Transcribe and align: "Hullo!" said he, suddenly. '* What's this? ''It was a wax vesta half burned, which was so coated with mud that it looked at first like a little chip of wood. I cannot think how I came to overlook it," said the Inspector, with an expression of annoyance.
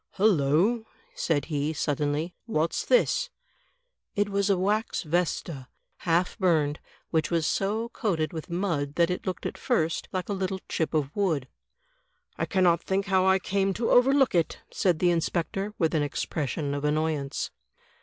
"Hullo!" 0.13 0.87
said 1.13 1.45
he, 1.45 1.73
suddenly. 1.73 2.33
'* 2.43 2.45
What's 2.57 2.83
this? 2.83 3.29
''It 4.21 4.29
was 4.29 4.49
a 4.49 4.57
wax 4.57 5.03
vesta 5.03 5.67
half 5.97 6.39
burned, 6.39 6.79
which 7.11 7.29
was 7.29 7.45
so 7.45 7.89
coated 7.89 8.33
with 8.33 8.49
mud 8.49 8.95
that 8.95 9.11
it 9.11 9.27
looked 9.27 9.45
at 9.45 9.59
first 9.59 10.07
like 10.11 10.27
a 10.27 10.33
little 10.33 10.59
chip 10.67 10.95
of 10.95 11.15
wood. 11.15 11.47
I 12.35 12.47
cannot 12.47 12.81
think 12.81 13.05
how 13.05 13.27
I 13.27 13.37
came 13.37 13.75
to 13.75 13.91
overlook 13.91 14.33
it," 14.33 14.61
said 14.71 14.97
the 14.97 15.11
Inspector, 15.11 15.71
with 15.77 15.93
an 15.93 16.01
expression 16.01 16.73
of 16.73 16.83
annoyance. 16.83 17.51